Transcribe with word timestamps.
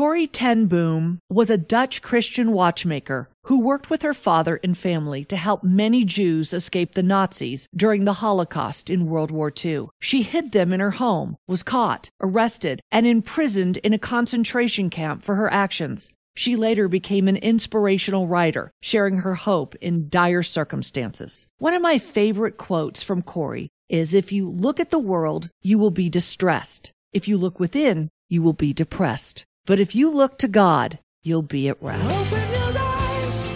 Corrie 0.00 0.26
ten 0.26 0.64
Boom 0.64 1.18
was 1.28 1.50
a 1.50 1.58
Dutch 1.58 2.00
Christian 2.00 2.52
watchmaker 2.52 3.28
who 3.44 3.60
worked 3.60 3.90
with 3.90 4.00
her 4.00 4.14
father 4.14 4.58
and 4.64 4.74
family 4.74 5.26
to 5.26 5.36
help 5.36 5.62
many 5.62 6.06
Jews 6.06 6.54
escape 6.54 6.94
the 6.94 7.02
Nazis 7.02 7.68
during 7.76 8.06
the 8.06 8.14
Holocaust 8.14 8.88
in 8.88 9.10
World 9.10 9.30
War 9.30 9.52
II. 9.62 9.88
She 10.00 10.22
hid 10.22 10.52
them 10.52 10.72
in 10.72 10.80
her 10.80 10.92
home, 10.92 11.36
was 11.46 11.62
caught, 11.62 12.08
arrested, 12.22 12.80
and 12.90 13.06
imprisoned 13.06 13.76
in 13.76 13.92
a 13.92 13.98
concentration 13.98 14.88
camp 14.88 15.22
for 15.22 15.34
her 15.34 15.52
actions. 15.52 16.10
She 16.34 16.56
later 16.56 16.88
became 16.88 17.28
an 17.28 17.36
inspirational 17.36 18.26
writer, 18.26 18.70
sharing 18.80 19.16
her 19.16 19.34
hope 19.34 19.74
in 19.82 20.08
dire 20.08 20.42
circumstances. 20.42 21.46
One 21.58 21.74
of 21.74 21.82
my 21.82 21.98
favorite 21.98 22.56
quotes 22.56 23.02
from 23.02 23.20
Corrie 23.20 23.68
is 23.90 24.14
If 24.14 24.32
you 24.32 24.48
look 24.48 24.80
at 24.80 24.88
the 24.88 24.98
world, 24.98 25.50
you 25.60 25.78
will 25.78 25.90
be 25.90 26.08
distressed. 26.08 26.90
If 27.12 27.28
you 27.28 27.36
look 27.36 27.60
within, 27.60 28.08
you 28.30 28.40
will 28.40 28.54
be 28.54 28.72
depressed. 28.72 29.44
But 29.70 29.78
if 29.78 29.94
you 29.94 30.10
look 30.10 30.36
to 30.38 30.48
God, 30.48 30.98
you'll 31.22 31.42
be 31.42 31.68
at 31.68 31.80
rest. 31.80 32.22
Open 32.22 32.50
your 32.50 32.72
eyes, 32.76 33.50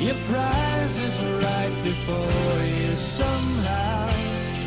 your 0.00 0.14
prize 0.24 0.96
is 0.96 1.20
right 1.22 1.82
before 1.84 2.62
you 2.64 2.96
somehow. 2.96 4.06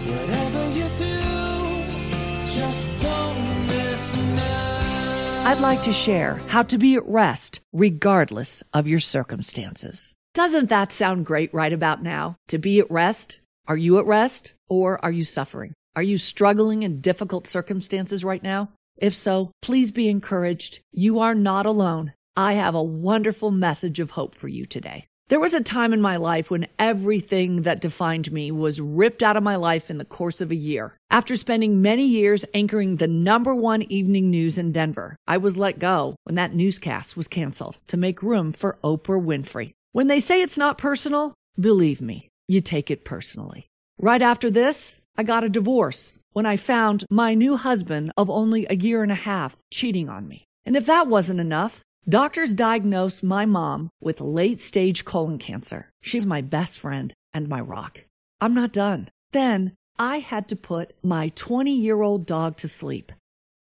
Whatever 0.05 0.69
you 0.77 0.87
do, 0.99 2.45
just 2.45 2.95
don't 2.99 3.65
miss 3.65 4.15
now. 4.17 5.45
I'd 5.47 5.61
like 5.61 5.81
to 5.81 5.91
share 5.91 6.35
how 6.45 6.61
to 6.61 6.77
be 6.77 6.93
at 6.93 7.07
rest 7.07 7.59
regardless 7.73 8.61
of 8.71 8.85
your 8.85 8.99
circumstances. 8.99 10.13
Doesn't 10.35 10.69
that 10.69 10.91
sound 10.91 11.25
great 11.25 11.51
right 11.55 11.73
about 11.73 12.03
now? 12.03 12.35
To 12.49 12.59
be 12.59 12.79
at 12.79 12.91
rest? 12.91 13.39
Are 13.67 13.77
you 13.77 13.97
at 13.97 14.05
rest 14.05 14.53
or 14.69 15.03
are 15.03 15.09
you 15.09 15.23
suffering? 15.23 15.73
Are 15.95 16.03
you 16.03 16.19
struggling 16.19 16.83
in 16.83 17.01
difficult 17.01 17.47
circumstances 17.47 18.23
right 18.23 18.43
now? 18.43 18.69
If 18.97 19.13
so, 19.13 19.51
please 19.61 19.91
be 19.91 20.09
encouraged. 20.09 20.79
You 20.91 21.19
are 21.19 21.35
not 21.35 21.65
alone. 21.65 22.13
I 22.35 22.53
have 22.53 22.75
a 22.75 22.83
wonderful 22.83 23.51
message 23.51 23.99
of 23.99 24.11
hope 24.11 24.35
for 24.35 24.47
you 24.47 24.65
today. 24.65 25.05
There 25.29 25.39
was 25.41 25.53
a 25.53 25.61
time 25.61 25.91
in 25.91 26.01
my 26.01 26.15
life 26.15 26.49
when 26.49 26.67
everything 26.79 27.63
that 27.63 27.81
defined 27.81 28.31
me 28.31 28.49
was 28.49 28.79
ripped 28.79 29.21
out 29.21 29.35
of 29.35 29.43
my 29.43 29.57
life 29.57 29.89
in 29.89 29.97
the 29.97 30.05
course 30.05 30.39
of 30.39 30.51
a 30.51 30.55
year. 30.55 30.95
After 31.11 31.35
spending 31.35 31.81
many 31.81 32.05
years 32.05 32.45
anchoring 32.53 32.95
the 32.95 33.09
number 33.09 33.53
one 33.53 33.81
evening 33.83 34.29
news 34.31 34.57
in 34.57 34.71
Denver, 34.71 35.17
I 35.27 35.37
was 35.37 35.57
let 35.57 35.79
go 35.79 36.15
when 36.23 36.35
that 36.35 36.55
newscast 36.55 37.17
was 37.17 37.27
canceled 37.27 37.77
to 37.87 37.97
make 37.97 38.23
room 38.23 38.53
for 38.53 38.77
Oprah 38.85 39.21
Winfrey. 39.21 39.73
When 39.91 40.07
they 40.07 40.21
say 40.21 40.41
it's 40.41 40.57
not 40.57 40.77
personal, 40.77 41.33
believe 41.59 42.01
me, 42.01 42.29
you 42.47 42.61
take 42.61 42.89
it 42.89 43.03
personally. 43.03 43.67
Right 43.99 44.21
after 44.21 44.49
this, 44.49 45.01
I 45.19 45.23
got 45.23 45.43
a 45.43 45.49
divorce 45.49 46.19
when 46.33 46.45
I 46.45 46.57
found 46.57 47.03
my 47.09 47.33
new 47.33 47.57
husband 47.57 48.11
of 48.15 48.29
only 48.29 48.67
a 48.69 48.75
year 48.75 49.01
and 49.01 49.11
a 49.11 49.15
half 49.15 49.57
cheating 49.73 50.09
on 50.09 50.27
me. 50.27 50.45
And 50.63 50.75
if 50.75 50.85
that 50.85 51.07
wasn't 51.07 51.39
enough, 51.39 51.81
doctors 52.07 52.53
diagnosed 52.53 53.23
my 53.23 53.47
mom 53.47 53.89
with 53.99 54.21
late 54.21 54.59
stage 54.59 55.05
colon 55.05 55.39
cancer. 55.39 55.89
She's 56.03 56.27
my 56.27 56.41
best 56.41 56.77
friend 56.77 57.13
and 57.33 57.49
my 57.49 57.59
rock. 57.59 58.05
I'm 58.39 58.53
not 58.53 58.71
done. 58.71 59.09
Then 59.31 59.73
I 59.97 60.19
had 60.19 60.47
to 60.49 60.55
put 60.55 60.93
my 61.01 61.29
20 61.29 61.75
year 61.75 62.03
old 62.03 62.27
dog 62.27 62.57
to 62.57 62.67
sleep. 62.67 63.11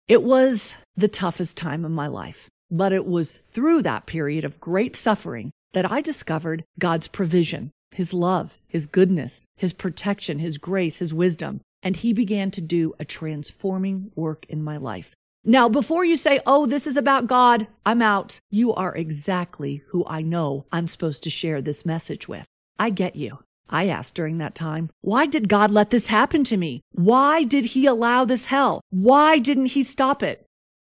It 0.10 0.24
was 0.24 0.76
the 0.98 1.08
toughest 1.08 1.56
time 1.56 1.86
of 1.86 1.92
my 1.92 2.08
life, 2.08 2.50
but 2.70 2.92
it 2.92 3.06
was 3.06 3.38
through 3.38 3.84
that 3.84 4.08
period 4.08 4.44
of 4.44 4.60
great 4.60 4.94
suffering 4.94 5.52
that 5.72 5.90
I 5.90 6.02
discovered 6.02 6.66
God's 6.80 7.08
provision, 7.08 7.72
His 7.96 8.14
love, 8.14 8.58
His 8.68 8.86
goodness, 8.86 9.48
His 9.58 9.74
protection, 9.74 10.40
His 10.40 10.58
grace, 10.58 11.00
His 11.00 11.14
wisdom 11.14 11.62
and 11.86 11.96
he 11.96 12.12
began 12.12 12.50
to 12.50 12.62
do 12.62 12.96
a 13.00 13.06
transforming 13.06 14.12
work 14.16 14.46
in 14.50 14.64
my 14.64 14.76
life. 14.76 15.14
Now, 15.46 15.70
before 15.70 16.04
you 16.04 16.18
say, 16.18 16.42
oh, 16.48 16.66
this 16.66 16.88
is 16.88 16.98
about 16.98 17.28
God, 17.28 17.68
I'm 17.86 18.02
out, 18.02 18.40
you 18.50 18.74
are 18.74 18.96
exactly 18.96 19.84
who 19.90 20.04
I 20.08 20.24
know 20.24 20.66
I'm 20.72 20.88
supposed 20.88 21.22
to 21.24 21.30
share 21.30 21.62
this 21.62 21.86
message 21.86 22.28
with. 22.28 22.44
I 22.80 22.90
get 22.90 23.16
you. 23.16 23.38
I 23.70 23.88
asked 23.88 24.16
during 24.16 24.40
that 24.40 24.56
time, 24.56 24.90
why 25.02 25.28
did 25.28 25.48
God 25.48 25.70
let 25.70 25.92
this 25.92 26.08
happen 26.08 26.44
to 26.46 26.58
me? 26.58 26.82
Why 26.92 27.44
did 27.44 27.66
he 27.66 27.86
allow 27.86 28.26
this 28.26 28.46
hell? 28.46 28.82
Why 28.90 29.38
didn't 29.38 29.68
he 29.68 29.84
stop 29.84 30.24
it? 30.24 30.44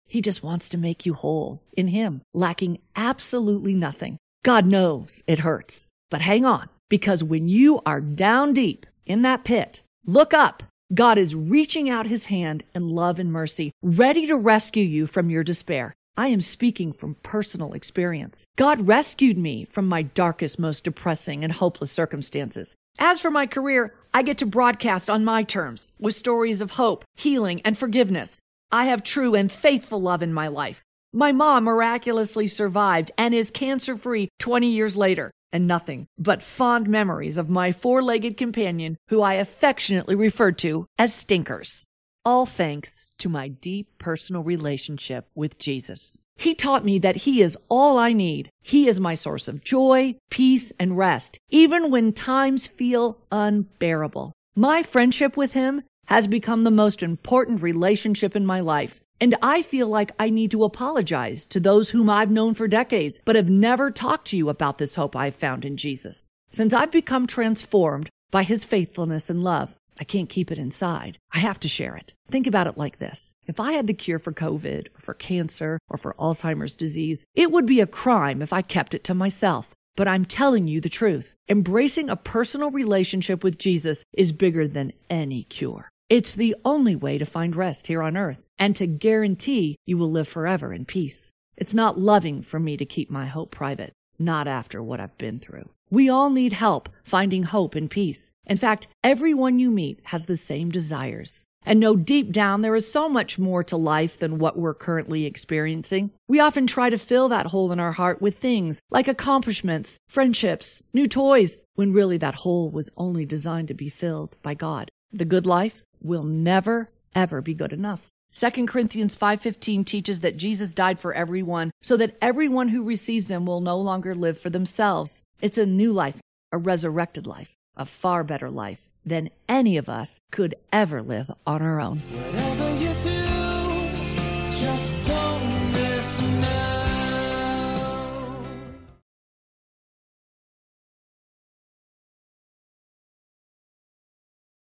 He 0.06 0.20
just 0.20 0.44
wants 0.44 0.68
to 0.68 0.78
make 0.78 1.04
you 1.04 1.14
whole 1.14 1.60
in 1.76 1.88
him, 1.88 2.22
lacking 2.32 2.78
absolutely 2.94 3.74
nothing. 3.74 4.18
God 4.44 4.66
knows 4.66 5.24
it 5.26 5.40
hurts, 5.40 5.88
but 6.08 6.20
hang 6.20 6.44
on, 6.44 6.68
because 6.88 7.24
when 7.24 7.48
you 7.48 7.80
are 7.86 8.00
down 8.00 8.52
deep 8.52 8.86
in 9.06 9.22
that 9.22 9.44
pit, 9.44 9.82
look 10.06 10.34
up 10.34 10.62
God 10.92 11.16
is 11.16 11.34
reaching 11.34 11.88
out 11.88 12.06
his 12.06 12.26
hand 12.26 12.62
in 12.74 12.88
love 12.88 13.18
and 13.18 13.32
mercy, 13.32 13.72
ready 13.82 14.26
to 14.26 14.36
rescue 14.36 14.84
you 14.84 15.06
from 15.06 15.30
your 15.30 15.42
despair. 15.42 15.94
I 16.16 16.28
am 16.28 16.40
speaking 16.40 16.92
from 16.92 17.16
personal 17.22 17.72
experience. 17.72 18.44
God 18.56 18.86
rescued 18.86 19.38
me 19.38 19.64
from 19.64 19.88
my 19.88 20.02
darkest, 20.02 20.58
most 20.58 20.84
depressing 20.84 21.42
and 21.42 21.52
hopeless 21.52 21.90
circumstances. 21.90 22.76
As 22.98 23.18
for 23.18 23.30
my 23.30 23.46
career, 23.46 23.94
I 24.12 24.22
get 24.22 24.38
to 24.38 24.46
broadcast 24.46 25.08
on 25.08 25.24
my 25.24 25.42
terms 25.42 25.90
with 25.98 26.14
stories 26.14 26.60
of 26.60 26.72
hope, 26.72 27.04
healing, 27.16 27.60
and 27.62 27.76
forgiveness. 27.76 28.40
I 28.70 28.84
have 28.84 29.02
true 29.02 29.34
and 29.34 29.50
faithful 29.50 30.00
love 30.00 30.22
in 30.22 30.32
my 30.32 30.48
life. 30.48 30.82
My 31.12 31.32
mom 31.32 31.64
miraculously 31.64 32.46
survived 32.46 33.10
and 33.16 33.34
is 33.34 33.50
cancer 33.50 33.96
free 33.96 34.28
20 34.38 34.68
years 34.68 34.96
later 34.96 35.32
and 35.54 35.66
nothing 35.66 36.06
but 36.18 36.42
fond 36.42 36.88
memories 36.88 37.38
of 37.38 37.48
my 37.48 37.72
four 37.72 38.02
legged 38.02 38.36
companion, 38.36 38.98
who 39.08 39.22
I 39.22 39.34
affectionately 39.34 40.16
referred 40.16 40.58
to 40.58 40.86
as 40.98 41.14
Stinkers. 41.14 41.84
All 42.24 42.44
thanks 42.44 43.10
to 43.18 43.28
my 43.28 43.48
deep 43.48 43.86
personal 43.98 44.42
relationship 44.42 45.28
with 45.34 45.58
Jesus. 45.58 46.18
He 46.36 46.54
taught 46.54 46.84
me 46.84 46.98
that 46.98 47.16
He 47.16 47.40
is 47.40 47.56
all 47.68 47.98
I 47.98 48.12
need. 48.12 48.50
He 48.62 48.88
is 48.88 49.00
my 49.00 49.14
source 49.14 49.46
of 49.46 49.62
joy, 49.62 50.16
peace, 50.30 50.72
and 50.80 50.98
rest, 50.98 51.38
even 51.50 51.90
when 51.90 52.12
times 52.12 52.66
feel 52.66 53.18
unbearable. 53.30 54.32
My 54.56 54.82
friendship 54.82 55.36
with 55.36 55.52
Him 55.52 55.82
has 56.06 56.26
become 56.26 56.64
the 56.64 56.70
most 56.70 57.02
important 57.02 57.62
relationship 57.62 58.34
in 58.34 58.44
my 58.44 58.60
life. 58.60 59.00
And 59.20 59.36
I 59.40 59.62
feel 59.62 59.88
like 59.88 60.12
I 60.18 60.30
need 60.30 60.50
to 60.50 60.64
apologize 60.64 61.46
to 61.46 61.60
those 61.60 61.90
whom 61.90 62.10
I've 62.10 62.30
known 62.30 62.54
for 62.54 62.68
decades, 62.68 63.20
but 63.24 63.36
have 63.36 63.50
never 63.50 63.90
talked 63.90 64.26
to 64.28 64.36
you 64.36 64.48
about 64.48 64.78
this 64.78 64.96
hope 64.96 65.14
I've 65.14 65.36
found 65.36 65.64
in 65.64 65.76
Jesus. 65.76 66.26
Since 66.50 66.72
I've 66.72 66.90
become 66.90 67.26
transformed 67.26 68.10
by 68.30 68.42
his 68.42 68.64
faithfulness 68.64 69.30
and 69.30 69.42
love, 69.42 69.76
I 69.98 70.04
can't 70.04 70.28
keep 70.28 70.50
it 70.50 70.58
inside. 70.58 71.18
I 71.32 71.38
have 71.38 71.60
to 71.60 71.68
share 71.68 71.96
it. 71.96 72.14
Think 72.28 72.46
about 72.46 72.66
it 72.66 72.76
like 72.76 72.98
this. 72.98 73.32
If 73.46 73.60
I 73.60 73.72
had 73.72 73.86
the 73.86 73.94
cure 73.94 74.18
for 74.18 74.32
COVID, 74.32 74.88
or 74.88 75.00
for 75.00 75.14
cancer, 75.14 75.78
or 75.88 75.96
for 75.96 76.14
Alzheimer's 76.14 76.74
disease, 76.76 77.24
it 77.34 77.52
would 77.52 77.66
be 77.66 77.80
a 77.80 77.86
crime 77.86 78.42
if 78.42 78.52
I 78.52 78.62
kept 78.62 78.94
it 78.94 79.04
to 79.04 79.14
myself. 79.14 79.74
But 79.96 80.08
I'm 80.08 80.24
telling 80.24 80.66
you 80.66 80.80
the 80.80 80.88
truth. 80.88 81.36
Embracing 81.48 82.10
a 82.10 82.16
personal 82.16 82.72
relationship 82.72 83.44
with 83.44 83.58
Jesus 83.58 84.04
is 84.12 84.32
bigger 84.32 84.66
than 84.66 84.92
any 85.08 85.44
cure. 85.44 85.88
It's 86.14 86.32
the 86.32 86.54
only 86.64 86.94
way 86.94 87.18
to 87.18 87.26
find 87.26 87.56
rest 87.56 87.88
here 87.88 88.00
on 88.00 88.16
earth 88.16 88.38
and 88.56 88.76
to 88.76 88.86
guarantee 88.86 89.80
you 89.84 89.98
will 89.98 90.12
live 90.12 90.28
forever 90.28 90.72
in 90.72 90.84
peace. 90.84 91.32
It's 91.56 91.74
not 91.74 91.98
loving 91.98 92.40
for 92.40 92.60
me 92.60 92.76
to 92.76 92.84
keep 92.84 93.10
my 93.10 93.26
hope 93.26 93.50
private, 93.50 93.92
not 94.16 94.46
after 94.46 94.80
what 94.80 95.00
I've 95.00 95.18
been 95.18 95.40
through. 95.40 95.70
We 95.90 96.08
all 96.08 96.30
need 96.30 96.52
help 96.52 96.88
finding 97.02 97.42
hope 97.42 97.74
and 97.74 97.90
peace. 97.90 98.30
In 98.46 98.56
fact, 98.56 98.86
everyone 99.02 99.58
you 99.58 99.72
meet 99.72 99.98
has 100.04 100.26
the 100.26 100.36
same 100.36 100.70
desires. 100.70 101.48
And 101.66 101.80
know 101.80 101.96
deep 101.96 102.30
down 102.30 102.62
there 102.62 102.76
is 102.76 102.88
so 102.88 103.08
much 103.08 103.36
more 103.36 103.64
to 103.64 103.76
life 103.76 104.16
than 104.16 104.38
what 104.38 104.56
we're 104.56 104.72
currently 104.72 105.26
experiencing. 105.26 106.12
We 106.28 106.38
often 106.38 106.68
try 106.68 106.90
to 106.90 106.96
fill 106.96 107.28
that 107.30 107.46
hole 107.46 107.72
in 107.72 107.80
our 107.80 107.90
heart 107.90 108.22
with 108.22 108.38
things 108.38 108.80
like 108.88 109.08
accomplishments, 109.08 109.98
friendships, 110.06 110.80
new 110.92 111.08
toys, 111.08 111.64
when 111.74 111.92
really 111.92 112.18
that 112.18 112.34
hole 112.34 112.70
was 112.70 112.88
only 112.96 113.26
designed 113.26 113.66
to 113.66 113.74
be 113.74 113.88
filled 113.88 114.36
by 114.44 114.54
God. 114.54 114.92
The 115.12 115.24
good 115.24 115.46
life 115.46 115.80
will 116.04 116.22
never, 116.22 116.90
ever 117.14 117.40
be 117.40 117.54
good 117.54 117.72
enough. 117.72 118.08
2 118.30 118.66
Corinthians 118.66 119.16
5:15 119.16 119.84
teaches 119.84 120.20
that 120.20 120.36
Jesus 120.36 120.74
died 120.74 120.98
for 120.98 121.14
everyone 121.14 121.70
so 121.82 121.96
that 121.96 122.16
everyone 122.20 122.68
who 122.68 122.82
receives 122.82 123.30
him 123.30 123.46
will 123.46 123.60
no 123.60 123.78
longer 123.78 124.14
live 124.14 124.38
for 124.38 124.50
themselves. 124.50 125.22
It's 125.40 125.58
a 125.58 125.66
new 125.66 125.92
life, 125.92 126.20
a 126.52 126.58
resurrected 126.58 127.26
life, 127.26 127.54
a 127.76 127.84
far 127.84 128.24
better 128.24 128.50
life 128.50 128.88
than 129.06 129.30
any 129.48 129.76
of 129.76 129.88
us 129.88 130.20
could 130.32 130.54
ever 130.72 131.00
live 131.02 131.30
on 131.46 131.62
our 131.62 131.80
own. 131.80 132.02